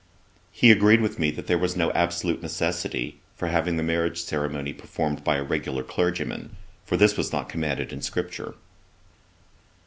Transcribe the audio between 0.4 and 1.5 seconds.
He agreed with me that